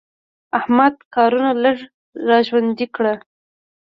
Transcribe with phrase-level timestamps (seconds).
[0.59, 1.77] احمده کارونه لږ
[2.27, 3.13] را ژوندي کړه.